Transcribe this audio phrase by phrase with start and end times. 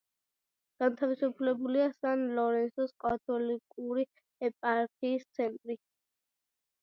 [0.83, 4.05] განთავსებულია სან-ლორენსოს კათოლიკური
[4.49, 5.77] ეპარქიის ცენტრი.